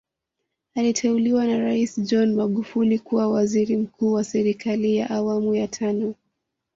[0.75, 6.15] Aliteuliwa na Rais John Magufuli kuwa waziri mkuu wa serikali ya awamu ya tano